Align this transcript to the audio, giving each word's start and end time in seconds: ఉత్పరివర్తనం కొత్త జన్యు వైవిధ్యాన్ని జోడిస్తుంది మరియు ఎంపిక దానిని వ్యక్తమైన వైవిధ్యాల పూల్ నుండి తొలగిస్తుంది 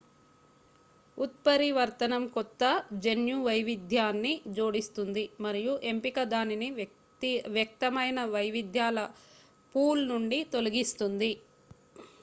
ఉత్పరివర్తనం 1.17 2.23
కొత్త 2.33 2.61
జన్యు 3.03 3.35
వైవిధ్యాన్ని 3.43 4.31
జోడిస్తుంది 4.55 5.23
మరియు 5.45 5.75
ఎంపిక 5.91 6.23
దానిని 6.33 6.69
వ్యక్తమైన 7.53 8.19
వైవిధ్యాల 8.35 9.03
పూల్ 9.75 10.03
నుండి 10.11 10.41
తొలగిస్తుంది 10.53 11.31